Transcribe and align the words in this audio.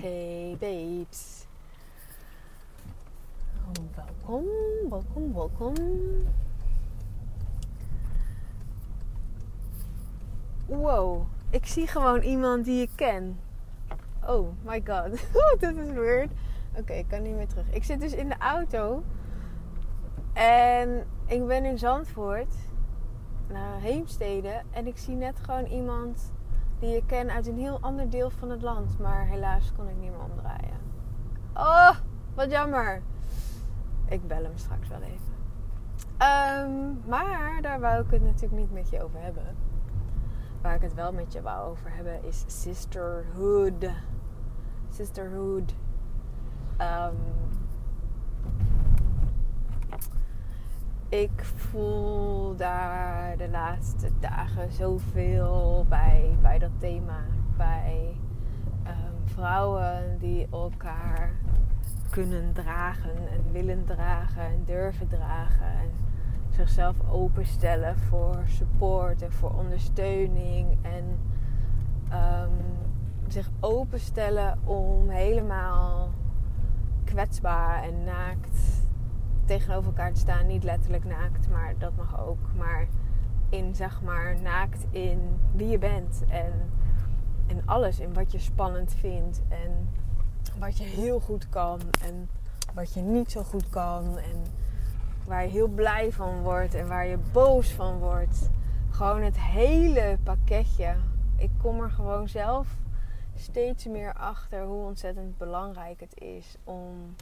Hey 0.00 0.56
babes. 0.58 1.46
Welkom, 3.74 4.46
welkom, 4.88 5.34
welkom. 5.34 5.74
Wow, 10.66 11.26
ik 11.50 11.66
zie 11.66 11.86
gewoon 11.86 12.20
iemand 12.20 12.64
die 12.64 12.82
ik 12.82 12.90
ken. 12.94 13.40
Oh 14.26 14.48
my 14.62 14.82
god, 14.86 15.10
dat 15.60 15.74
is 15.76 15.90
weird. 15.92 16.30
Oké, 16.76 16.92
ik 16.92 17.08
kan 17.08 17.22
niet 17.22 17.34
meer 17.34 17.48
terug. 17.48 17.70
Ik 17.70 17.84
zit 17.84 18.00
dus 18.00 18.12
in 18.12 18.28
de 18.28 18.38
auto. 18.38 19.02
En 20.32 21.06
ik 21.26 21.46
ben 21.46 21.64
in 21.64 21.78
Zandvoort. 21.78 22.54
Naar 23.48 23.80
Heemstede. 23.80 24.62
En 24.70 24.86
ik 24.86 24.98
zie 24.98 25.14
net 25.14 25.38
gewoon 25.40 25.64
iemand 25.64 26.32
die 26.80 26.96
ik 26.96 27.06
ken 27.06 27.30
uit 27.30 27.46
een 27.46 27.58
heel 27.58 27.78
ander 27.80 28.10
deel 28.10 28.30
van 28.30 28.50
het 28.50 28.62
land. 28.62 28.98
Maar 28.98 29.26
helaas 29.26 29.72
kon 29.76 29.88
ik 29.88 29.96
niet 29.96 30.10
meer 30.10 30.24
omdraaien. 30.32 30.78
Oh, 31.54 31.96
wat 32.34 32.50
jammer. 32.50 33.02
Ik 34.08 34.26
bel 34.26 34.42
hem 34.42 34.56
straks 34.56 34.88
wel 34.88 35.00
even. 35.02 35.30
Um, 36.22 37.00
maar 37.06 37.58
daar 37.62 37.80
wou 37.80 38.04
ik 38.04 38.10
het 38.10 38.22
natuurlijk 38.22 38.60
niet 38.60 38.72
met 38.72 38.90
je 38.90 39.02
over 39.02 39.20
hebben. 39.20 39.56
Waar 40.60 40.74
ik 40.74 40.82
het 40.82 40.94
wel 40.94 41.12
met 41.12 41.32
je 41.32 41.42
wou 41.42 41.70
over 41.70 41.94
hebben 41.94 42.24
is 42.24 42.44
sisterhood. 42.46 43.90
Sisterhood. 44.90 45.74
Um, 46.80 47.16
ik 51.10 51.44
voel 51.44 52.56
daar 52.56 53.36
de 53.36 53.48
laatste 53.48 54.10
dagen 54.20 54.72
zoveel 54.72 55.86
bij, 55.88 56.36
bij 56.42 56.58
dat 56.58 56.70
thema. 56.78 57.20
Bij 57.56 58.16
um, 58.86 59.28
vrouwen 59.28 60.18
die 60.18 60.46
elkaar 60.50 61.30
kunnen 62.10 62.52
dragen 62.52 63.16
en 63.32 63.52
willen 63.52 63.84
dragen 63.84 64.42
en 64.42 64.62
durven 64.64 65.08
dragen. 65.08 65.66
En 65.66 65.90
zichzelf 66.50 66.96
openstellen 67.10 67.98
voor 67.98 68.42
support 68.46 69.22
en 69.22 69.32
voor 69.32 69.50
ondersteuning. 69.50 70.78
En 70.82 71.18
um, 72.12 72.56
zich 73.28 73.50
openstellen 73.60 74.58
om 74.64 75.08
helemaal 75.08 76.10
kwetsbaar 77.04 77.82
en 77.82 78.04
naakt 78.04 78.79
tegenover 79.56 79.86
elkaar 79.86 80.12
te 80.12 80.20
staan. 80.20 80.46
Niet 80.46 80.64
letterlijk 80.64 81.04
naakt, 81.04 81.48
maar 81.48 81.74
dat 81.78 81.96
mag 81.96 82.20
ook. 82.20 82.38
Maar 82.56 82.88
in 83.48 83.74
zeg 83.74 84.02
maar 84.02 84.40
naakt 84.42 84.86
in 84.90 85.40
wie 85.52 85.68
je 85.68 85.78
bent. 85.78 86.24
En, 86.28 86.52
en 87.46 87.62
alles. 87.64 87.98
In 87.98 88.14
wat 88.14 88.32
je 88.32 88.38
spannend 88.38 88.94
vindt. 88.94 89.42
En 89.48 89.88
wat 90.58 90.78
je 90.78 90.84
heel 90.84 91.20
goed 91.20 91.48
kan. 91.48 91.80
En 92.04 92.28
wat 92.74 92.94
je 92.94 93.00
niet 93.00 93.30
zo 93.30 93.42
goed 93.42 93.68
kan. 93.68 94.18
En 94.18 94.44
waar 95.24 95.42
je 95.42 95.50
heel 95.50 95.68
blij 95.68 96.12
van 96.12 96.42
wordt. 96.42 96.74
En 96.74 96.88
waar 96.88 97.06
je 97.06 97.18
boos 97.32 97.72
van 97.72 97.98
wordt. 97.98 98.50
Gewoon 98.90 99.22
het 99.22 99.40
hele 99.40 100.18
pakketje. 100.22 100.96
Ik 101.36 101.50
kom 101.62 101.80
er 101.80 101.90
gewoon 101.90 102.28
zelf 102.28 102.68
steeds 103.34 103.86
meer 103.86 104.12
achter 104.12 104.64
hoe 104.64 104.84
ontzettend 104.84 105.38
belangrijk 105.38 106.00
het 106.00 106.20
is 106.20 106.56
om 106.64 107.14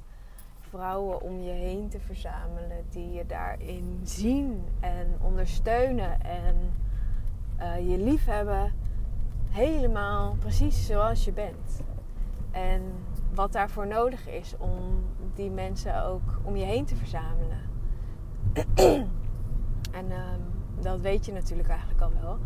vrouwen 0.71 1.23
om 1.23 1.41
je 1.41 1.51
heen 1.51 1.89
te 1.89 2.01
verzamelen 2.01 2.85
die 2.89 3.13
je 3.13 3.27
daarin 3.27 4.01
zien 4.03 4.65
en 4.81 5.17
ondersteunen 5.21 6.21
en 6.21 6.57
uh, 7.61 7.91
je 7.91 7.99
lief 7.99 8.25
hebben. 8.25 8.73
Helemaal 9.51 10.37
precies 10.39 10.87
zoals 10.87 11.25
je 11.25 11.33
bent. 11.33 11.81
En 12.51 12.83
wat 13.35 13.53
daarvoor 13.53 13.87
nodig 13.87 14.29
is 14.29 14.55
om 14.59 15.05
die 15.35 15.51
mensen 15.51 16.05
ook 16.05 16.41
om 16.43 16.57
je 16.57 16.65
heen 16.65 16.85
te 16.85 16.97
verzamelen. 16.97 17.61
en 20.01 20.11
um, 20.11 20.43
dat 20.81 21.01
weet 21.01 21.27
je 21.27 21.33
natuurlijk 21.33 21.69
eigenlijk 21.69 22.01
al 22.01 22.13
wel. 22.21 22.39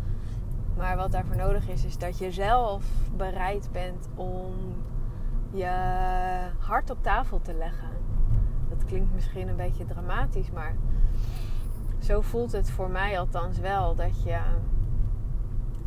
Maar 0.77 0.97
wat 0.97 1.11
daarvoor 1.11 1.35
nodig 1.35 1.67
is, 1.69 1.85
is 1.85 1.97
dat 1.97 2.17
je 2.17 2.31
zelf 2.31 2.85
bereid 3.15 3.69
bent 3.71 4.09
om 4.15 4.53
je 5.51 5.71
hart 6.59 6.89
op 6.89 6.97
tafel 7.01 7.41
te 7.41 7.53
leggen. 7.53 7.89
Dat 8.77 8.85
klinkt 8.85 9.13
misschien 9.13 9.47
een 9.47 9.55
beetje 9.55 9.85
dramatisch, 9.85 10.51
maar 10.51 10.75
zo 11.99 12.21
voelt 12.21 12.51
het 12.51 12.71
voor 12.71 12.89
mij 12.89 13.19
althans 13.19 13.59
wel. 13.59 13.95
Dat 13.95 14.23
je 14.23 14.39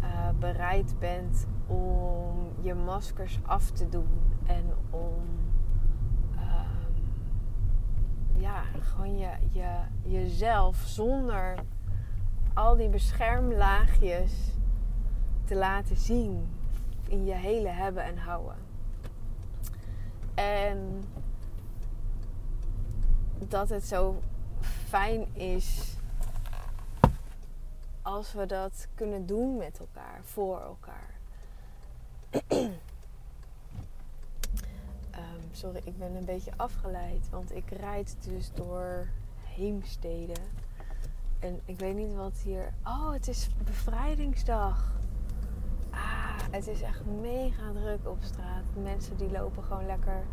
uh, 0.03 0.29
bereid 0.39 0.95
bent 0.99 1.47
om 1.67 2.53
je 2.61 2.75
maskers 2.75 3.39
af 3.47 3.71
te 3.71 3.89
doen 3.89 4.09
en 4.47 4.65
om 4.91 5.23
uh, 6.35 6.43
ja, 8.35 8.63
gewoon 8.81 9.19
je, 9.19 9.31
je, 9.51 9.79
jezelf 10.03 10.77
zonder 10.77 11.55
al 12.55 12.77
die 12.77 12.89
beschermlaagjes 12.89 14.55
te 15.45 15.57
laten 15.57 15.97
zien 15.97 16.47
in 17.09 17.25
je 17.25 17.35
hele 17.35 17.69
hebben 17.69 18.05
en 18.05 18.19
houden. 18.19 18.57
En 20.35 21.05
dat 23.39 23.69
het 23.69 23.85
zo 23.85 24.23
fijn 24.89 25.35
is 25.35 25.97
als 28.03 28.33
we 28.33 28.47
dat 28.47 28.87
kunnen 28.95 29.27
doen 29.27 29.57
met 29.57 29.79
elkaar, 29.79 30.21
voor 30.23 30.61
elkaar. 30.61 31.15
um, 32.49 32.73
sorry, 35.53 35.81
ik 35.85 35.99
ben 35.99 36.15
een 36.15 36.25
beetje 36.25 36.53
afgeleid, 36.57 37.29
want 37.31 37.55
ik 37.55 37.71
rijd 37.71 38.17
dus 38.21 38.51
door 38.55 39.09
Heemstede. 39.45 40.41
En 41.39 41.61
ik 41.65 41.79
weet 41.79 41.95
niet 41.95 42.15
wat 42.15 42.39
hier. 42.45 42.73
Oh, 42.85 43.13
het 43.13 43.29
is 43.29 43.49
bevrijdingsdag. 43.65 44.93
Ah, 45.91 46.39
het 46.51 46.67
is 46.67 46.83
echt 46.83 47.05
mega 47.21 47.73
druk 47.73 48.09
op 48.09 48.19
straat. 48.21 48.65
Mensen 48.83 49.17
die 49.17 49.31
lopen 49.31 49.63
gewoon 49.63 49.87
lekker 49.87 50.25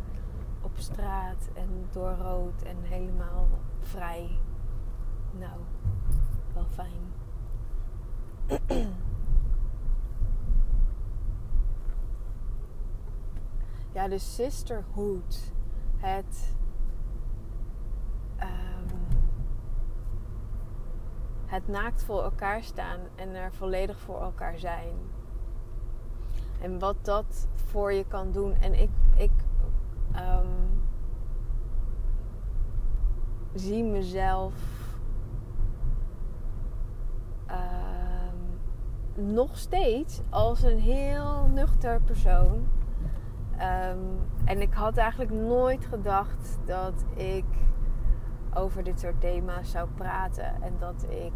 op 0.64 0.78
straat 0.78 1.48
en 1.54 1.88
door 1.92 2.10
rood 2.10 2.62
en 2.62 2.76
helemaal 2.82 3.48
vrij. 3.80 4.38
Nou, 5.30 5.60
wel 6.54 6.66
fijn. 6.66 7.12
ja, 13.94 14.08
de 14.08 14.18
sisterhood. 14.18 15.52
Het. 15.96 16.56
Um, 18.40 18.86
het 21.46 21.68
naakt 21.68 22.04
voor 22.04 22.22
elkaar 22.22 22.62
staan 22.62 23.00
en 23.14 23.34
er 23.34 23.52
volledig 23.52 23.98
voor 24.00 24.20
elkaar 24.20 24.58
zijn. 24.58 24.96
En 26.60 26.78
wat 26.78 27.04
dat 27.04 27.48
voor 27.54 27.92
je 27.92 28.04
kan 28.06 28.32
doen. 28.32 28.54
En 28.54 28.74
ik, 28.74 28.90
ik 29.16 29.30
um, 30.16 30.82
zie 33.54 33.84
mezelf 33.84 34.54
um, 37.50 38.60
nog 39.34 39.58
steeds 39.58 40.20
als 40.30 40.62
een 40.62 40.78
heel 40.78 41.46
nuchter 41.46 42.00
persoon. 42.00 42.66
Um, 43.52 44.20
en 44.44 44.60
ik 44.60 44.74
had 44.74 44.96
eigenlijk 44.96 45.30
nooit 45.30 45.86
gedacht 45.86 46.58
dat 46.64 47.04
ik 47.14 47.44
over 48.54 48.84
dit 48.84 49.00
soort 49.00 49.20
thema's 49.20 49.70
zou 49.70 49.88
praten. 49.88 50.62
En 50.62 50.74
dat 50.78 51.06
ik 51.08 51.32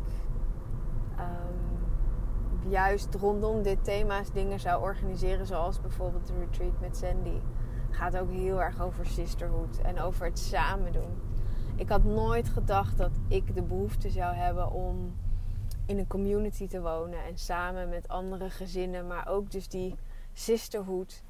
juist 2.69 3.15
rondom 3.15 3.62
dit 3.62 3.84
thema's 3.84 4.33
dingen 4.33 4.60
zou 4.60 4.83
organiseren. 4.83 5.47
Zoals 5.47 5.81
bijvoorbeeld 5.81 6.27
de 6.27 6.39
retreat 6.39 6.81
met 6.81 6.97
Sandy 6.97 7.41
gaat 7.90 8.16
ook 8.16 8.30
heel 8.30 8.62
erg 8.62 8.80
over 8.80 9.06
sisterhood 9.06 9.78
en 9.78 10.00
over 10.00 10.26
het 10.26 10.38
samen 10.38 10.92
doen. 10.92 11.20
Ik 11.76 11.88
had 11.88 12.04
nooit 12.04 12.48
gedacht 12.48 12.98
dat 12.98 13.10
ik 13.28 13.54
de 13.54 13.62
behoefte 13.62 14.10
zou 14.10 14.34
hebben 14.34 14.70
om 14.70 15.16
in 15.86 15.98
een 15.98 16.06
community 16.06 16.68
te 16.68 16.80
wonen 16.80 17.24
en 17.24 17.38
samen 17.38 17.88
met 17.88 18.08
andere 18.08 18.50
gezinnen, 18.50 19.06
maar 19.06 19.28
ook 19.28 19.50
dus 19.50 19.68
die 19.68 19.94
sisterhood 20.32 21.22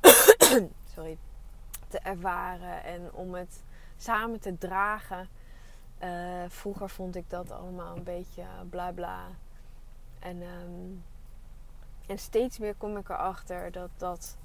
sorry, 0.94 1.18
te 1.88 1.98
ervaren 1.98 2.84
en 2.84 3.12
om 3.12 3.34
het 3.34 3.62
samen 3.96 4.40
te 4.40 4.58
dragen. 4.58 5.28
Uh, 6.02 6.44
vroeger 6.48 6.90
vond 6.90 7.16
ik 7.16 7.30
dat 7.30 7.50
allemaal 7.50 7.96
een 7.96 8.02
beetje 8.02 8.44
bla 8.70 8.92
bla. 8.92 9.26
En, 10.18 10.42
um, 10.42 11.04
en 12.06 12.18
steeds 12.18 12.58
meer 12.58 12.74
kom 12.74 12.96
ik 12.96 13.08
erachter 13.08 13.72
dat 13.72 13.90
dat 13.96 14.36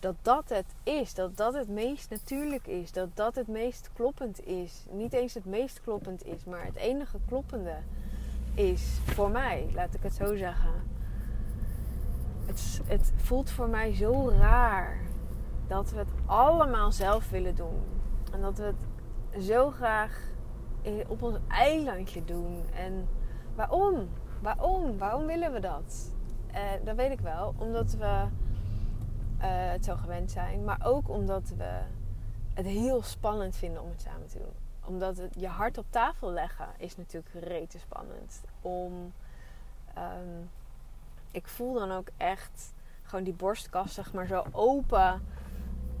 dat 0.00 0.14
dat 0.22 0.48
het 0.48 0.74
is. 0.82 1.14
Dat 1.14 1.36
dat 1.36 1.54
het 1.54 1.68
meest 1.68 2.10
natuurlijk 2.10 2.66
is. 2.66 2.92
Dat 2.92 3.08
dat 3.14 3.34
het 3.34 3.48
meest 3.48 3.90
kloppend 3.92 4.46
is. 4.46 4.84
Niet 4.90 5.12
eens 5.12 5.34
het 5.34 5.44
meest 5.44 5.80
kloppend 5.80 6.26
is, 6.26 6.44
maar 6.44 6.64
het 6.64 6.76
enige 6.76 7.18
kloppende 7.26 7.76
is 8.54 8.98
voor 9.04 9.30
mij. 9.30 9.70
Laat 9.74 9.94
ik 9.94 10.02
het 10.02 10.14
zo 10.14 10.36
zeggen. 10.36 10.72
Het, 12.46 12.80
het 12.86 13.12
voelt 13.16 13.50
voor 13.50 13.68
mij 13.68 13.94
zo 13.94 14.28
raar 14.28 15.00
dat 15.66 15.90
we 15.90 15.98
het 15.98 16.12
allemaal 16.26 16.92
zelf 16.92 17.30
willen 17.30 17.54
doen. 17.54 17.82
En 18.32 18.40
dat 18.40 18.58
we 18.58 18.64
het 18.64 19.44
zo 19.44 19.70
graag 19.70 20.28
op 21.08 21.22
ons 21.22 21.36
eilandje 21.48 22.24
doen. 22.24 22.62
En 22.74 23.08
waarom? 23.54 24.08
Waarom? 24.40 24.98
Waarom 24.98 25.26
willen 25.26 25.52
we 25.52 25.60
dat? 25.60 26.12
Uh, 26.50 26.58
dat 26.84 26.96
weet 26.96 27.10
ik 27.10 27.20
wel. 27.20 27.54
Omdat 27.58 27.92
we 27.92 28.24
het 29.48 29.84
zo 29.84 29.96
gewend 29.96 30.30
zijn. 30.30 30.64
Maar 30.64 30.80
ook 30.82 31.08
omdat 31.08 31.52
we 31.56 31.80
het 32.54 32.66
heel 32.66 33.02
spannend 33.02 33.56
vinden 33.56 33.82
om 33.82 33.90
het 33.90 34.00
samen 34.00 34.26
te 34.26 34.38
doen. 34.38 34.52
Omdat 34.84 35.16
het 35.16 35.34
je 35.38 35.46
hart 35.48 35.78
op 35.78 35.86
tafel 35.90 36.30
leggen 36.30 36.68
is 36.76 36.96
natuurlijk 36.96 37.34
rete 37.34 37.78
spannend. 37.78 38.40
Om... 38.60 39.12
Um, 39.98 40.50
ik 41.30 41.46
voel 41.46 41.74
dan 41.74 41.92
ook 41.92 42.08
echt 42.16 42.72
gewoon 43.02 43.24
die 43.24 43.34
borstkast 43.34 43.94
zeg 43.94 44.12
maar 44.12 44.26
zo 44.26 44.44
open 44.52 45.22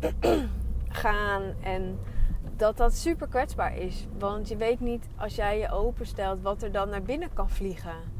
gaan. 1.02 1.42
En 1.62 1.98
dat 2.56 2.76
dat 2.76 2.94
super 2.94 3.28
kwetsbaar 3.28 3.76
is. 3.76 4.06
Want 4.18 4.48
je 4.48 4.56
weet 4.56 4.80
niet 4.80 5.08
als 5.16 5.34
jij 5.34 5.58
je 5.58 5.70
openstelt 5.70 6.42
wat 6.42 6.62
er 6.62 6.72
dan 6.72 6.88
naar 6.88 7.02
binnen 7.02 7.32
kan 7.32 7.50
vliegen. 7.50 8.18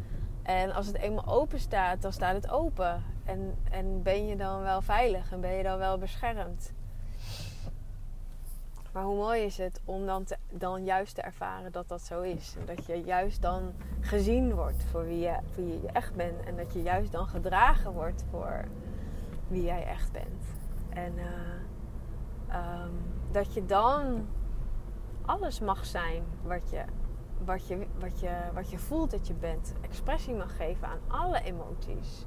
En 0.50 0.73
als 0.73 0.87
het 0.87 0.97
eenmaal 0.97 1.26
open 1.26 1.61
staat, 1.61 2.02
dan 2.02 2.12
staat 2.12 2.35
het 2.35 2.50
open. 2.50 3.05
En, 3.25 3.58
en 3.70 4.02
ben 4.02 4.26
je 4.26 4.37
dan 4.37 4.61
wel 4.61 4.82
veilig 4.82 5.32
en 5.32 5.41
ben 5.41 5.52
je 5.52 5.62
dan 5.62 5.79
wel 5.79 5.99
beschermd. 5.99 6.73
Maar 8.93 9.02
hoe 9.02 9.17
mooi 9.17 9.43
is 9.43 9.58
het 9.58 9.81
om 9.85 10.06
dan, 10.06 10.25
te, 10.25 10.37
dan 10.49 10.85
juist 10.85 11.14
te 11.14 11.23
ervaren 11.23 11.73
dat 11.73 11.88
dat 11.88 12.02
zo 12.02 12.20
is. 12.20 12.55
En 12.58 12.67
dat 12.67 12.87
je 12.87 12.94
juist 12.94 13.43
dan 13.43 13.73
gezien 14.00 14.55
wordt 14.55 14.85
voor 14.85 15.05
wie 15.05 15.19
je, 15.19 15.37
wie 15.55 15.82
je 15.82 15.88
echt 15.93 16.14
bent. 16.14 16.44
En 16.44 16.56
dat 16.56 16.73
je 16.73 16.82
juist 16.82 17.12
dan 17.12 17.26
gedragen 17.26 17.93
wordt 17.93 18.25
voor 18.31 18.64
wie 19.49 19.62
jij 19.62 19.87
echt 19.87 20.12
bent. 20.12 20.44
En 20.88 21.12
uh, 21.17 22.82
um, 22.82 22.93
dat 23.31 23.55
je 23.55 23.67
dan 23.67 24.26
alles 25.26 25.61
mag 25.61 25.87
zijn 25.87 26.23
wat 26.43 26.70
je, 26.70 26.85
wat, 27.44 27.66
je, 27.66 27.87
wat, 27.98 28.20
je, 28.20 28.31
wat 28.54 28.70
je 28.70 28.78
voelt 28.78 29.10
dat 29.10 29.26
je 29.26 29.34
bent. 29.34 29.75
Expressie 29.81 30.34
mag 30.34 30.56
geven 30.56 30.88
aan 30.88 30.98
alle 31.06 31.42
emoties. 31.42 32.26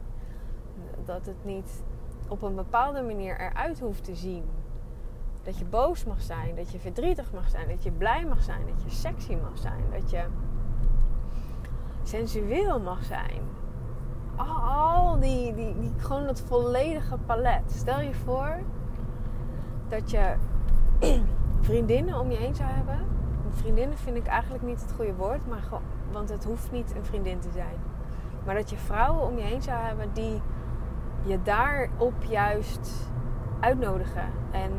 Dat 1.05 1.25
het 1.25 1.45
niet 1.45 1.83
op 2.27 2.41
een 2.41 2.55
bepaalde 2.55 3.01
manier 3.01 3.39
eruit 3.39 3.79
hoeft 3.79 4.03
te 4.03 4.15
zien. 4.15 4.43
Dat 5.43 5.57
je 5.57 5.65
boos 5.65 6.05
mag 6.05 6.21
zijn, 6.21 6.55
dat 6.55 6.71
je 6.71 6.79
verdrietig 6.79 7.33
mag 7.33 7.49
zijn, 7.49 7.67
dat 7.67 7.83
je 7.83 7.91
blij 7.91 8.25
mag 8.25 8.43
zijn, 8.43 8.65
dat 8.67 8.83
je 8.83 8.89
sexy 8.89 9.35
mag 9.35 9.57
zijn, 9.57 9.83
dat 9.91 10.09
je 10.09 10.25
sensueel 12.03 12.79
mag 12.79 13.03
zijn. 13.03 13.41
Al 14.35 15.19
die, 15.19 15.53
die, 15.53 15.79
die 15.79 15.91
gewoon 15.97 16.25
dat 16.25 16.41
volledige 16.41 17.17
palet. 17.25 17.71
Stel 17.71 18.01
je 18.01 18.13
voor 18.13 18.59
dat 19.87 20.11
je 20.11 20.35
vriendinnen 21.61 22.19
om 22.19 22.31
je 22.31 22.37
heen 22.37 22.55
zou 22.55 22.69
hebben. 22.69 23.12
Vriendinnen 23.53 23.97
vind 23.97 24.17
ik 24.17 24.25
eigenlijk 24.25 24.63
niet 24.63 24.81
het 24.81 24.91
goede 24.95 25.13
woord, 25.13 25.47
maar 25.47 25.63
want 26.11 26.29
het 26.29 26.43
hoeft 26.43 26.71
niet 26.71 26.95
een 26.95 27.05
vriendin 27.05 27.39
te 27.39 27.49
zijn. 27.51 27.75
Maar 28.45 28.55
dat 28.55 28.69
je 28.69 28.77
vrouwen 28.77 29.23
om 29.23 29.37
je 29.37 29.43
heen 29.43 29.61
zou 29.61 29.77
hebben 29.81 30.13
die 30.13 30.41
je 31.23 31.41
daarop 31.41 32.23
juist 32.23 33.09
uitnodigen. 33.59 34.29
En 34.51 34.71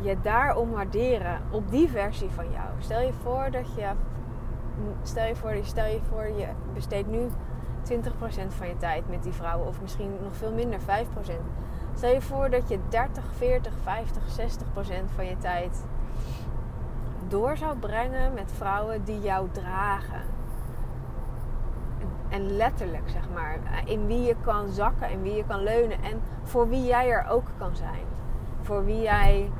je 0.00 0.20
daarom 0.20 0.70
waarderen 0.70 1.40
op 1.50 1.70
die 1.70 1.90
versie 1.90 2.30
van 2.30 2.50
jou. 2.50 2.68
Stel 2.78 3.00
je 3.00 3.12
voor 3.12 3.50
dat 3.50 3.74
je. 3.74 3.90
Stel 5.02 5.26
je 5.26 5.36
voor, 5.36 5.56
stel 5.62 5.86
je, 5.86 6.00
voor 6.10 6.26
je 6.26 6.46
besteedt 6.74 7.08
nu 7.08 7.28
20% 7.84 7.90
van 8.48 8.68
je 8.68 8.76
tijd 8.76 9.08
met 9.08 9.22
die 9.22 9.32
vrouwen, 9.32 9.66
of 9.68 9.80
misschien 9.80 10.10
nog 10.22 10.36
veel 10.36 10.52
minder, 10.52 10.80
5%. 10.80 10.82
Stel 11.94 12.12
je 12.12 12.20
voor 12.20 12.50
dat 12.50 12.68
je 12.68 12.78
30, 12.88 13.24
40, 13.36 13.72
50, 13.82 14.22
60 14.28 14.72
procent 14.72 15.10
van 15.10 15.26
je 15.26 15.38
tijd 15.38 15.84
door 17.34 17.56
zou 17.56 17.76
brengen 17.76 18.34
met 18.34 18.52
vrouwen 18.56 19.04
die 19.04 19.20
jou 19.20 19.48
dragen. 19.52 20.22
En 22.28 22.56
letterlijk, 22.56 23.08
zeg 23.10 23.28
maar, 23.34 23.58
in 23.84 24.06
wie 24.06 24.22
je 24.22 24.36
kan 24.40 24.68
zakken, 24.68 25.10
in 25.10 25.22
wie 25.22 25.34
je 25.34 25.44
kan 25.44 25.62
leunen 25.62 26.02
en 26.02 26.20
voor 26.42 26.68
wie 26.68 26.84
jij 26.84 27.10
er 27.10 27.26
ook 27.28 27.46
kan 27.58 27.76
zijn. 27.76 28.04
Voor 28.62 28.84
wie 28.84 29.00
jij 29.00 29.50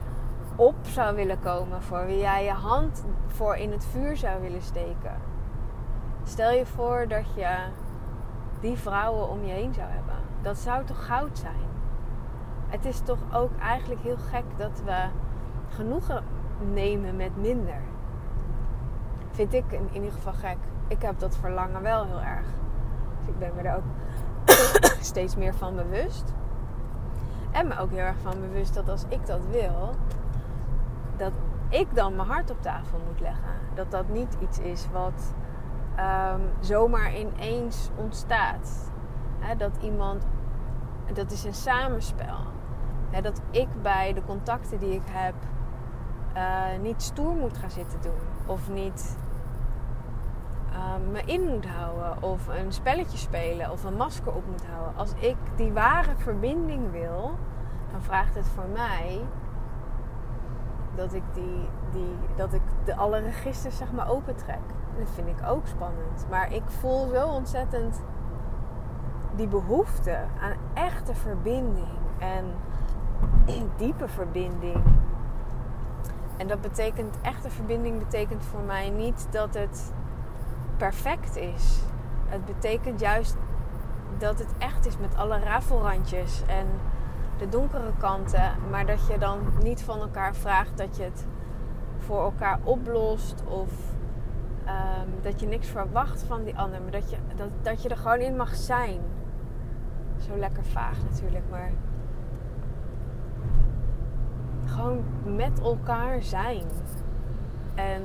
op 0.57 0.75
zou 0.83 1.17
willen 1.17 1.41
komen, 1.41 1.83
voor 1.83 2.07
wie 2.07 2.19
jij 2.19 2.45
je 2.45 2.53
hand 2.53 3.05
voor 3.27 3.57
in 3.57 3.73
het 3.73 3.85
vuur 3.85 4.17
zou 4.17 4.41
willen 4.41 4.63
steken. 4.63 5.21
Stel 6.25 6.51
je 6.51 6.67
voor 6.67 7.09
dat 7.09 7.35
je 7.35 7.57
die 8.61 8.77
vrouwen 8.77 9.29
om 9.29 9.45
je 9.45 9.53
heen 9.53 9.75
zou 9.75 9.89
hebben. 9.91 10.17
Dat 10.43 10.59
zou 10.59 10.85
toch 10.85 11.07
goud 11.07 11.39
zijn? 11.39 11.73
het 12.75 12.85
is 12.85 13.01
toch 13.01 13.19
ook 13.33 13.51
eigenlijk 13.59 14.01
heel 14.01 14.17
gek 14.31 14.45
dat 14.57 14.83
we 14.85 15.05
genoegen 15.69 16.25
nemen 16.73 17.17
met 17.17 17.37
minder. 17.37 17.81
Vind 19.31 19.53
ik 19.53 19.73
in 19.73 19.89
ieder 19.93 20.13
geval 20.13 20.33
gek. 20.33 20.57
Ik 20.89 21.03
heb 21.03 21.19
dat 21.19 21.37
verlangen 21.37 21.83
wel 21.83 22.05
heel 22.05 22.21
erg. 22.21 22.47
Dus 23.19 23.29
ik 23.29 23.39
ben 23.39 23.53
me 23.57 23.63
er 23.63 23.77
ook 23.77 23.85
steeds 25.01 25.37
meer 25.37 25.55
van 25.55 25.75
bewust. 25.75 26.33
En 27.51 27.69
me 27.69 27.79
ook 27.79 27.91
heel 27.91 27.99
erg 27.99 28.19
van 28.23 28.41
bewust 28.41 28.75
dat 28.75 28.89
als 28.89 29.05
ik 29.09 29.27
dat 29.27 29.41
wil, 29.51 29.95
dat 31.17 31.33
ik 31.69 31.95
dan 31.95 32.17
mijn 32.17 32.29
hart 32.29 32.51
op 32.51 32.63
tafel 32.63 32.99
moet 33.07 33.21
leggen. 33.21 33.53
Dat 33.75 33.91
dat 33.91 34.09
niet 34.09 34.37
iets 34.41 34.59
is 34.59 34.89
wat 34.93 35.35
um, 35.99 36.41
zomaar 36.61 37.17
ineens 37.17 37.91
ontstaat. 37.97 38.93
dat 39.57 39.77
iemand, 39.81 40.27
dat 41.13 41.31
is 41.31 41.45
een 41.45 41.55
samenspel 41.55 42.53
dat 43.23 43.41
ik 43.51 43.69
bij 43.83 44.13
de 44.13 44.23
contacten 44.25 44.79
die 44.79 44.93
ik 44.93 45.03
heb 45.11 45.35
uh, 46.37 46.65
niet 46.83 47.03
stoer 47.03 47.35
moet 47.35 47.59
gaan 47.59 47.71
zitten 47.71 48.01
doen. 48.03 48.19
Of 48.47 48.69
niet 48.69 49.17
uh, 50.73 51.13
me 51.13 51.23
in 51.25 51.49
moet 51.49 51.67
houden. 51.67 52.23
Of 52.23 52.49
een 52.49 52.73
spelletje 52.73 53.19
spelen. 53.19 53.71
Of 53.71 53.85
een 53.85 53.97
masker 53.97 54.33
op 54.33 54.47
moet 54.47 54.67
houden. 54.67 54.97
Als 54.97 55.13
ik 55.15 55.37
die 55.57 55.73
ware 55.73 56.17
verbinding 56.17 56.91
wil, 56.91 57.37
dan 57.91 58.03
vraagt 58.03 58.35
het 58.35 58.47
voor 58.55 58.69
mij 58.73 59.21
dat 60.95 61.15
ik, 61.15 61.23
die, 61.33 61.69
die, 61.93 62.17
dat 62.37 62.53
ik 62.53 62.63
de 62.85 62.97
alle 62.97 63.19
registers 63.19 63.77
zeg 63.77 63.93
maar 63.93 64.11
opentrek. 64.11 64.61
Dat 64.99 65.11
vind 65.15 65.29
ik 65.29 65.47
ook 65.49 65.67
spannend. 65.67 66.27
Maar 66.31 66.53
ik 66.53 66.63
voel 66.67 67.09
zo 67.09 67.27
ontzettend 67.27 68.03
die 69.37 69.49
behoefte 69.49 70.19
aan 70.41 70.57
echte 70.75 71.15
verbinding. 71.15 71.99
En 72.19 72.45
diepe 73.77 74.09
verbinding. 74.09 74.83
En 76.45 76.51
dat 76.51 76.61
betekent, 76.61 77.17
echte 77.23 77.51
verbinding 77.51 77.99
betekent 77.99 78.45
voor 78.45 78.61
mij 78.61 78.91
niet 78.91 79.27
dat 79.31 79.55
het 79.55 79.93
perfect 80.77 81.37
is. 81.37 81.81
Het 82.27 82.45
betekent 82.45 83.01
juist 83.01 83.37
dat 84.19 84.39
het 84.39 84.49
echt 84.59 84.87
is 84.87 84.99
met 84.99 85.17
alle 85.17 85.39
rafelrandjes 85.39 86.43
en 86.47 86.67
de 87.39 87.49
donkere 87.49 87.93
kanten. 87.99 88.53
Maar 88.71 88.87
dat 88.87 89.07
je 89.07 89.19
dan 89.19 89.39
niet 89.63 89.83
van 89.83 90.01
elkaar 90.01 90.35
vraagt 90.35 90.79
dat 90.79 90.97
je 90.97 91.03
het 91.03 91.27
voor 91.99 92.23
elkaar 92.23 92.59
oplost 92.63 93.43
of 93.45 93.71
ehm, 94.65 95.09
dat 95.23 95.41
je 95.41 95.47
niks 95.47 95.69
verwacht 95.69 96.23
van 96.23 96.45
die 96.45 96.57
ander. 96.57 96.83
Maar 96.83 96.93
dat 96.93 97.11
je, 97.11 97.17
dat, 97.37 97.51
dat 97.63 97.83
je 97.83 97.89
er 97.89 97.97
gewoon 97.97 98.21
in 98.21 98.37
mag 98.37 98.55
zijn. 98.55 99.01
Zo 100.19 100.37
lekker 100.37 100.65
vaag 100.65 100.97
natuurlijk, 101.11 101.45
maar 101.51 101.71
gewoon 104.67 105.05
met 105.37 105.61
elkaar 105.63 106.23
zijn. 106.23 106.63
En 107.75 108.03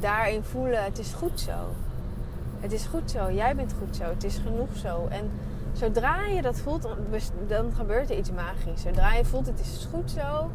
daarin 0.00 0.42
voelen, 0.44 0.84
het 0.84 0.98
is 0.98 1.12
goed 1.12 1.40
zo. 1.40 1.52
Het 2.60 2.72
is 2.72 2.84
goed 2.84 3.10
zo, 3.10 3.32
jij 3.32 3.56
bent 3.56 3.74
goed 3.78 3.96
zo, 3.96 4.04
het 4.04 4.24
is 4.24 4.38
genoeg 4.38 4.76
zo. 4.76 5.06
En 5.08 5.30
zodra 5.72 6.26
je 6.26 6.42
dat 6.42 6.58
voelt, 6.58 6.88
dan 7.46 7.72
gebeurt 7.72 8.10
er 8.10 8.16
iets 8.16 8.30
magisch. 8.30 8.82
Zodra 8.82 9.14
je 9.14 9.24
voelt, 9.24 9.46
het 9.46 9.60
is 9.60 9.88
goed 9.92 10.10
zo, 10.10 10.50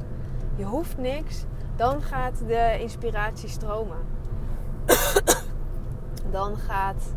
je 0.56 0.64
hoeft 0.64 0.98
niks, 0.98 1.44
dan 1.76 2.02
gaat 2.02 2.38
de 2.48 2.78
inspiratie 2.80 3.50
stromen. 3.50 3.98
dan 6.32 6.58
gaat. 6.58 7.14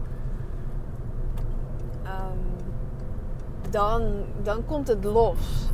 Um, 2.04 2.50
dan, 3.70 4.24
dan 4.42 4.64
komt 4.64 4.88
het 4.88 5.04
los 5.04 5.70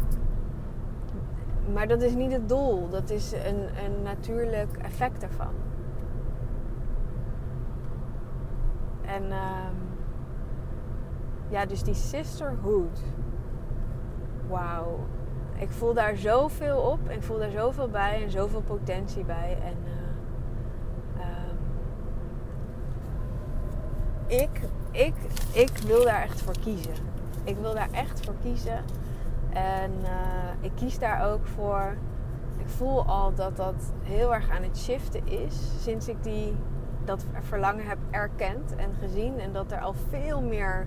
maar 1.73 1.88
dat 1.88 2.02
is 2.02 2.14
niet 2.14 2.32
het 2.32 2.49
doel. 2.49 2.90
Dat 2.90 3.11
is 3.11 3.32
een, 3.32 4.02
natuurlijk 4.02 4.76
effect 4.76 5.23
ervan. 5.23 5.52
En 9.02 9.23
uh, 9.23 9.68
ja, 11.49 11.66
dus 11.66 11.82
die 11.82 11.94
sisterhood. 11.94 13.02
Wauw. 14.49 14.99
Ik 15.56 15.70
voel 15.70 15.94
daar 15.94 16.16
zoveel 16.16 16.78
op. 16.78 17.11
Ik 17.11 17.23
voel 17.23 17.38
daar 17.38 17.50
zoveel 17.50 17.88
bij. 17.88 18.23
En 18.23 18.30
zoveel 18.30 18.62
potentie 18.62 19.25
bij. 19.25 19.58
En 19.62 19.76
uh, 19.85 21.23
um, 21.26 21.56
ik, 24.26 24.61
ik, 24.90 25.14
ik 25.52 25.78
wil 25.87 26.04
daar 26.04 26.23
echt 26.23 26.42
voor 26.42 26.58
kiezen. 26.64 26.94
Ik 27.44 27.56
wil 27.56 27.75
daar 27.75 27.90
echt 27.92 28.25
voor 28.25 28.35
kiezen. 28.42 28.85
En 29.57 29.93
ik 30.61 30.71
kies 30.75 30.99
daar 30.99 31.33
ook 31.33 31.47
voor. 31.47 31.97
Ik 32.57 32.69
voel 32.69 33.05
al 33.05 33.35
dat 33.35 33.57
dat 33.57 33.93
heel 34.03 34.35
erg 34.35 34.51
aan 34.51 34.63
het 34.63 34.79
shiften 34.79 35.27
is 35.27 35.83
sinds 35.83 36.09
ik 36.09 36.23
die, 36.23 36.57
dat 37.05 37.25
verlangen 37.41 37.87
heb 37.87 37.99
erkend 38.11 38.77
en 38.77 38.95
gezien. 38.95 39.39
En 39.39 39.53
dat 39.53 39.73
er 39.73 39.81
al 39.81 39.93
veel 39.93 40.43
meer 40.43 40.87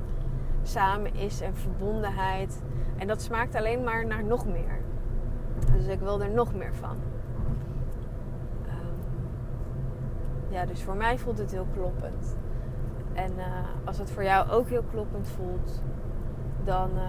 samen 0.64 1.16
is 1.16 1.42
en 1.42 1.56
verbondenheid. 1.56 2.62
En 2.98 3.08
dat 3.08 3.22
smaakt 3.22 3.56
alleen 3.56 3.84
maar 3.84 4.06
naar 4.06 4.24
nog 4.24 4.46
meer. 4.46 4.80
Dus 5.74 5.86
ik 5.86 6.00
wil 6.00 6.22
er 6.22 6.30
nog 6.30 6.54
meer 6.54 6.76
van. 6.76 6.98
Ehm, 8.66 10.54
ja, 10.54 10.66
dus 10.66 10.84
voor 10.84 10.96
mij 10.96 11.18
voelt 11.18 11.38
het 11.38 11.52
heel 11.52 11.68
kloppend. 11.74 12.38
En 13.14 13.32
uh, 13.38 13.46
als 13.86 13.98
het 13.98 14.12
voor 14.12 14.24
jou 14.24 14.50
ook 14.50 14.70
heel 14.70 14.84
kloppend 14.92 15.28
voelt, 15.28 15.82
dan, 16.64 16.90
uh, 16.96 17.02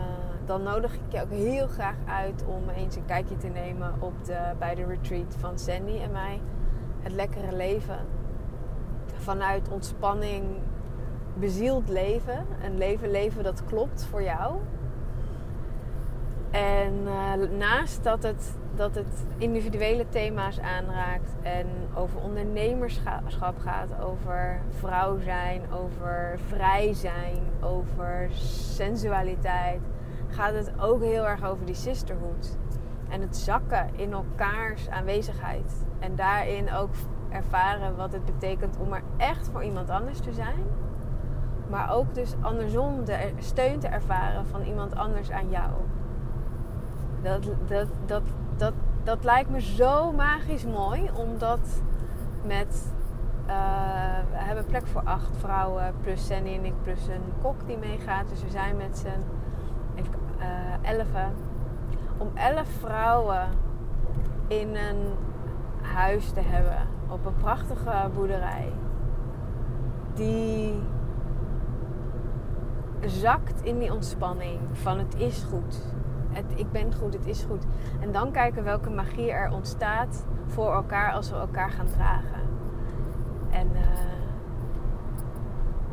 dan 0.45 0.63
nodig 0.63 0.95
ik 0.95 1.01
je 1.09 1.23
ook 1.23 1.31
heel 1.31 1.67
graag 1.67 1.97
uit 2.07 2.45
om 2.47 2.69
eens 2.69 2.97
een 2.97 3.07
kijkje 3.07 3.37
te 3.37 3.49
nemen 3.49 3.95
op 3.99 4.25
de, 4.25 4.53
bij 4.59 4.75
de 4.75 4.85
retreat 4.85 5.37
van 5.39 5.59
Sandy 5.59 5.99
en 5.99 6.11
mij. 6.11 6.41
Het 7.01 7.13
lekkere 7.13 7.57
leven. 7.57 7.99
Vanuit 9.15 9.69
ontspanning, 9.69 10.45
bezield 11.35 11.89
leven. 11.89 12.47
Een 12.63 12.79
leven 12.79 13.11
leven 13.11 13.43
dat 13.43 13.65
klopt 13.65 14.05
voor 14.05 14.23
jou. 14.23 14.57
En 16.51 16.95
uh, 17.05 17.59
naast 17.59 18.05
dat 18.05 18.23
het, 18.23 18.59
dat 18.75 18.95
het 18.95 19.25
individuele 19.37 20.09
thema's 20.09 20.61
aanraakt 20.61 21.37
en 21.43 21.67
over 21.95 22.21
ondernemerschap 22.21 23.59
gaat, 23.59 24.01
over 24.03 24.61
vrouw 24.69 25.19
zijn, 25.19 25.73
over 25.73 26.39
vrij 26.49 26.95
zijn, 26.95 27.39
over 27.61 28.29
sensualiteit, 28.75 29.81
gaat 30.29 30.55
het 30.55 30.73
ook 30.81 31.03
heel 31.03 31.27
erg 31.27 31.45
over 31.45 31.67
die 31.67 31.75
sisterhood. 31.75 32.57
En 33.09 33.21
het 33.21 33.37
zakken 33.37 33.89
in 33.97 34.13
elkaars 34.13 34.89
aanwezigheid. 34.89 35.87
En 35.99 36.17
daarin 36.17 36.73
ook 36.73 36.91
ervaren 37.29 37.97
wat 37.97 38.13
het 38.13 38.25
betekent 38.25 38.77
om 38.79 38.93
er 38.93 39.03
echt 39.17 39.49
voor 39.49 39.65
iemand 39.65 39.91
anders 39.91 40.21
te 40.21 40.33
zijn. 40.33 40.65
Maar 41.69 41.95
ook 41.95 42.15
dus 42.15 42.35
andersom 42.41 43.05
de 43.05 43.33
steun 43.39 43.79
te 43.79 43.87
ervaren 43.87 44.47
van 44.47 44.63
iemand 44.63 44.95
anders 44.95 45.31
aan 45.31 45.51
jou. 45.51 45.71
Dat, 47.23 47.43
dat, 47.67 47.87
dat, 48.07 48.23
dat, 48.57 48.73
dat 49.05 49.25
lijkt 49.25 49.51
me 49.51 49.61
zo 49.61 50.13
magisch 50.13 50.65
mooi, 50.65 51.11
omdat 51.15 51.83
met. 52.47 52.93
Uh, 53.47 53.55
we 54.31 54.37
hebben 54.37 54.65
plek 54.65 54.87
voor 54.87 55.03
acht 55.05 55.37
vrouwen, 55.37 55.95
plus 56.03 56.27
Sandy 56.27 56.55
en 56.55 56.65
ik, 56.65 56.83
plus 56.83 57.07
een 57.07 57.33
kok 57.43 57.67
die 57.67 57.79
meegaat. 57.79 58.29
Dus 58.29 58.43
we 58.43 58.51
zijn 58.51 58.77
met 58.77 58.99
z'n 58.99 59.23
uh, 60.39 60.91
elfen. 60.91 61.35
Om 62.19 62.31
elf 62.35 62.69
vrouwen 62.69 63.49
in 64.47 64.77
een 64.77 65.15
huis 65.83 66.31
te 66.31 66.41
hebben 66.41 66.87
op 67.09 67.27
een 67.27 67.37
prachtige 67.37 68.11
boerderij. 68.15 68.73
Die 70.15 70.83
zakt 73.05 73.63
in 73.63 73.79
die 73.79 73.93
ontspanning 73.93 74.61
van 74.73 74.99
het 74.99 75.15
is 75.15 75.47
goed 75.51 75.83
het, 76.33 76.45
ik 76.55 76.73
ben 76.73 76.95
goed, 76.95 77.15
het 77.15 77.27
is 77.27 77.43
goed. 77.43 77.65
En 78.01 78.13
dan 78.13 78.33
kijken 78.33 78.65
welke 78.65 78.91
magie 78.91 79.31
er 79.31 79.53
ontstaat 79.53 80.27
voor 80.47 80.73
elkaar 80.73 81.13
als 81.13 81.31
we 81.31 81.37
elkaar 81.37 81.71
gaan 81.71 81.87
dragen. 81.87 82.41
En 83.51 83.69
uh, 83.73 83.81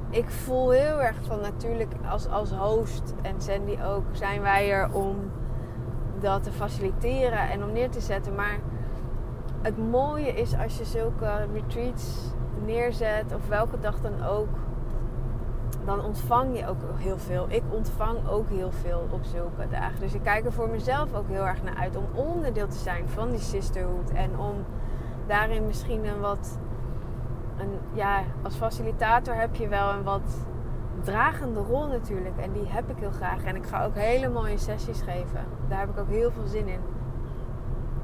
ik 0.09 0.29
voel 0.29 0.69
heel 0.69 1.01
erg 1.01 1.15
van 1.21 1.41
natuurlijk 1.41 1.93
als, 2.09 2.27
als 2.27 2.51
host 2.51 3.13
en 3.21 3.41
Sandy 3.41 3.77
ook, 3.81 4.05
zijn 4.11 4.41
wij 4.41 4.71
er 4.71 4.93
om 4.93 5.15
dat 6.19 6.43
te 6.43 6.51
faciliteren 6.51 7.49
en 7.49 7.63
om 7.63 7.71
neer 7.71 7.89
te 7.89 8.01
zetten. 8.01 8.35
Maar 8.35 8.59
het 9.61 9.77
mooie 9.77 10.29
is 10.29 10.57
als 10.57 10.77
je 10.77 10.85
zulke 10.85 11.47
retreats 11.53 12.33
neerzet, 12.65 13.33
of 13.33 13.47
welke 13.47 13.79
dag 13.79 13.99
dan 13.99 14.23
ook, 14.23 14.49
dan 15.87 16.03
ontvang 16.03 16.57
je 16.57 16.67
ook 16.67 16.77
heel 16.97 17.17
veel. 17.17 17.45
Ik 17.49 17.63
ontvang 17.69 18.27
ook 18.29 18.49
heel 18.49 18.71
veel 18.71 19.07
op 19.09 19.23
zulke 19.23 19.67
dagen. 19.69 19.99
Dus 19.99 20.13
ik 20.13 20.23
kijk 20.23 20.45
er 20.45 20.53
voor 20.53 20.69
mezelf 20.69 21.13
ook 21.13 21.27
heel 21.27 21.47
erg 21.47 21.63
naar 21.63 21.75
uit 21.75 21.95
om 21.95 22.05
onderdeel 22.13 22.67
te 22.67 22.77
zijn 22.77 23.09
van 23.09 23.29
die 23.29 23.39
sisterhood. 23.39 24.09
En 24.09 24.39
om 24.39 24.55
daarin 25.27 25.65
misschien 25.65 26.05
een 26.05 26.19
wat. 26.19 26.57
Een, 27.57 27.69
ja, 27.93 28.23
als 28.43 28.55
facilitator 28.55 29.35
heb 29.35 29.55
je 29.55 29.67
wel 29.67 29.89
een 29.89 30.03
wat 30.03 30.37
dragende 31.03 31.59
rol 31.59 31.87
natuurlijk. 31.87 32.37
En 32.37 32.51
die 32.51 32.67
heb 32.67 32.89
ik 32.89 32.97
heel 32.99 33.11
graag. 33.11 33.43
En 33.43 33.55
ik 33.55 33.65
ga 33.65 33.85
ook 33.85 33.95
hele 33.95 34.29
mooie 34.29 34.57
sessies 34.57 35.01
geven. 35.01 35.45
Daar 35.67 35.79
heb 35.79 35.89
ik 35.89 35.99
ook 35.99 36.09
heel 36.09 36.31
veel 36.31 36.47
zin 36.47 36.67
in. 36.67 36.81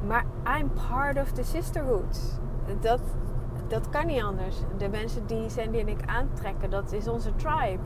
Maar 0.07 0.25
I'm 0.59 0.71
part 0.89 1.17
of 1.17 1.31
the 1.31 1.43
sisterhood. 1.43 2.39
Dat, 2.79 3.01
dat 3.73 3.89
kan 3.89 4.05
niet 4.05 4.21
anders. 4.21 4.55
De 4.77 4.89
mensen 4.89 5.25
die 5.25 5.49
Sandy 5.49 5.79
en 5.79 5.87
ik 5.87 6.05
aantrekken, 6.05 6.69
dat 6.69 6.91
is 6.91 7.07
onze 7.07 7.35
tribe. 7.35 7.83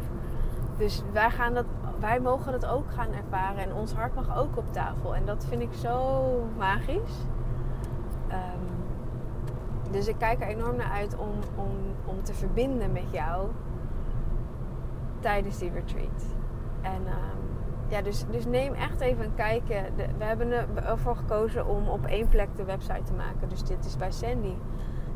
Dus 0.78 1.04
wij, 1.14 1.30
gaan 1.30 1.54
dat, 1.54 1.66
wij 2.00 2.20
mogen 2.20 2.54
het 2.54 2.66
ook 2.66 2.92
gaan 2.92 3.14
ervaren. 3.14 3.64
En 3.64 3.74
ons 3.74 3.94
hart 3.94 4.16
mag 4.16 4.38
ook 4.38 4.58
op 4.58 4.74
tafel. 4.74 5.16
En 5.16 5.26
dat 5.26 5.46
vind 5.46 5.62
ik 5.62 5.74
zo 5.74 6.24
magisch. 6.58 7.26
Um, 8.30 9.92
dus 9.92 10.08
ik 10.08 10.16
kijk 10.18 10.42
er 10.42 10.48
enorm 10.48 10.76
naar 10.76 10.92
uit 10.92 11.18
om, 11.18 11.34
om, 11.56 11.72
om 12.06 12.24
te 12.24 12.34
verbinden 12.34 12.92
met 12.92 13.12
jou 13.12 13.48
tijdens 15.20 15.58
die 15.58 15.72
retreat. 15.72 16.26
En 16.82 17.02
um, 17.02 17.48
ja, 17.88 18.02
dus, 18.02 18.26
dus 18.32 18.46
neem 18.46 18.74
echt 18.74 19.00
even 19.00 19.26
een 19.26 19.36
kijkje. 19.36 19.84
we 20.18 20.24
hebben 20.24 20.52
ervoor 20.86 21.16
gekozen 21.16 21.68
om 21.68 21.88
op 21.88 22.06
één 22.06 22.28
plek 22.28 22.56
de 22.56 22.64
website 22.64 23.04
te 23.04 23.14
maken. 23.14 23.50
Dus 23.50 23.64
dit 23.64 23.86
is 23.86 23.98
bij 23.98 24.12
Sandy 24.12 24.54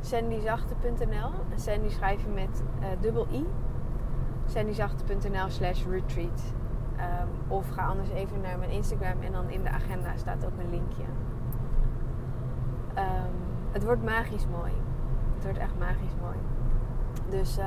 sandyzachte.nl. 0.02 1.32
En 1.52 1.60
Sandy 1.60 1.90
schrijf 1.90 2.22
je 2.22 2.30
met 2.30 2.64
uh, 2.80 2.86
dubbel 3.00 3.28
i. 3.32 3.46
sandyzachte.nl 4.46 5.50
slash 5.50 5.86
retreat. 5.90 6.54
Um, 6.98 7.30
of 7.48 7.70
ga 7.70 7.86
anders 7.86 8.10
even 8.10 8.42
naar 8.42 8.58
mijn 8.58 8.72
Instagram 8.72 9.22
en 9.22 9.32
dan 9.32 9.50
in 9.50 9.64
de 9.64 9.70
agenda 9.70 10.18
staat 10.18 10.46
ook 10.46 10.60
een 10.60 10.70
linkje. 10.70 11.04
Um, 12.98 13.34
het 13.72 13.84
wordt 13.84 14.04
magisch 14.04 14.48
mooi. 14.48 14.72
Het 15.36 15.44
wordt 15.44 15.58
echt 15.58 15.78
magisch 15.80 16.16
mooi. 16.22 16.38
Dus 17.30 17.58
uh, 17.58 17.66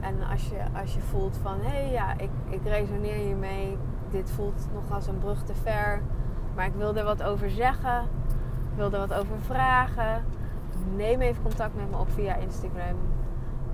en 0.00 0.22
als 0.30 0.48
je, 0.48 0.58
als 0.80 0.94
je 0.94 1.00
voelt 1.00 1.36
van 1.42 1.60
hé 1.60 1.68
hey, 1.68 1.90
ja, 1.90 2.18
ik, 2.18 2.30
ik 2.48 2.60
resoneer 2.64 3.14
hiermee. 3.14 3.78
Dit 4.10 4.30
voelt 4.30 4.68
nog 4.72 4.92
als 4.92 5.06
een 5.06 5.18
brug 5.18 5.42
te 5.42 5.54
ver. 5.54 6.02
Maar 6.54 6.66
ik 6.66 6.74
wil 6.74 6.96
er 6.96 7.04
wat 7.04 7.22
over 7.22 7.50
zeggen. 7.50 8.02
Ik 8.70 8.76
wil 8.76 8.92
er 8.92 8.98
wat 8.98 9.14
over 9.14 9.40
vragen 9.40 10.24
neem 10.96 11.20
even 11.20 11.42
contact 11.42 11.74
met 11.74 11.90
me 11.90 11.96
op 11.96 12.10
via 12.10 12.34
Instagram. 12.34 12.96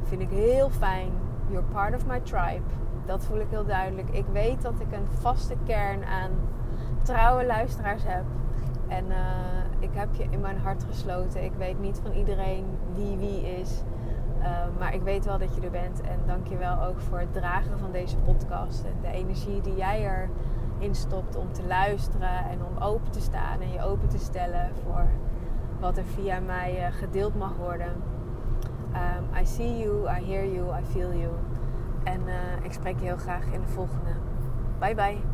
Vind 0.03 0.23
ik 0.23 0.31
heel 0.31 0.71
fijn. 0.71 1.11
You're 1.49 1.67
part 1.73 1.95
of 1.95 2.07
my 2.07 2.21
tribe. 2.21 2.65
Dat 3.07 3.25
voel 3.25 3.41
ik 3.41 3.47
heel 3.51 3.65
duidelijk. 3.65 4.09
Ik 4.11 4.27
weet 4.33 4.63
dat 4.63 4.81
ik 4.81 4.93
een 4.93 5.07
vaste 5.21 5.57
kern 5.65 6.05
aan 6.05 6.31
trouwe 7.03 7.47
luisteraars 7.47 8.03
heb. 8.05 8.25
En 8.89 9.05
uh, 9.07 9.17
ik 9.79 9.91
heb 9.93 10.15
je 10.15 10.27
in 10.31 10.41
mijn 10.41 10.59
hart 10.59 10.85
gesloten. 10.85 11.45
Ik 11.45 11.55
weet 11.59 11.81
niet 11.81 12.01
van 12.03 12.13
iedereen 12.13 12.65
wie 12.95 13.17
wie 13.17 13.59
is. 13.59 13.83
Uh, 14.39 14.47
maar 14.79 14.95
ik 14.95 15.03
weet 15.03 15.25
wel 15.25 15.39
dat 15.39 15.55
je 15.55 15.61
er 15.61 15.71
bent. 15.71 16.01
En 16.01 16.19
dank 16.27 16.47
je 16.47 16.57
wel 16.57 16.83
ook 16.83 17.01
voor 17.01 17.19
het 17.19 17.33
dragen 17.33 17.79
van 17.79 17.93
deze 17.93 18.17
podcast. 18.17 18.85
En 18.85 18.95
de 19.01 19.09
energie 19.09 19.61
die 19.61 19.77
jij 19.77 20.29
erin 20.79 20.95
stopt 20.95 21.37
om 21.37 21.53
te 21.53 21.67
luisteren 21.67 22.45
en 22.45 22.59
om 22.65 22.83
open 22.83 23.11
te 23.11 23.21
staan 23.21 23.61
en 23.61 23.73
je 23.73 23.83
open 23.83 24.09
te 24.09 24.19
stellen 24.19 24.71
voor 24.85 25.07
wat 25.85 25.97
er 25.97 26.05
via 26.05 26.41
mij 26.41 26.79
uh, 26.79 26.97
gedeeld 26.97 27.35
mag 27.35 27.57
worden. 27.57 27.93
Um, 28.95 29.41
I 29.41 29.45
see 29.45 29.79
you, 29.79 30.09
I 30.09 30.25
hear 30.25 30.47
you, 30.47 30.81
I 30.81 30.85
feel 30.93 31.13
you. 31.13 31.33
En 32.05 32.21
uh, 32.27 32.65
ik 32.65 32.73
spreek 32.73 32.99
je 32.99 33.05
heel 33.05 33.17
graag 33.17 33.45
in 33.45 33.61
de 33.61 33.67
volgende. 33.67 34.11
Bye 34.79 34.95
bye. 34.95 35.34